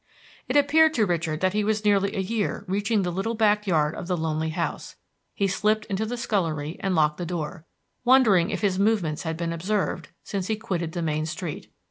[0.47, 3.93] It appeared to Richard that he was nearly a year reaching the little back yard
[3.93, 4.95] of the lonely house.
[5.35, 7.67] He slipped into the scullery and locked the door,
[8.03, 11.71] wondering if his movements had been observed since he quitted the main street.